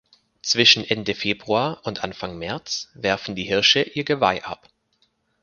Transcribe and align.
Zwischen 0.41 0.83
Ende 0.83 1.13
Februar 1.13 1.81
und 1.85 2.03
Anfang 2.03 2.39
März 2.39 2.87
werfen 2.95 3.35
die 3.35 3.43
Hirsche 3.43 3.83
ihr 3.83 4.03
Geweih 4.03 4.43
ab. 4.43 4.67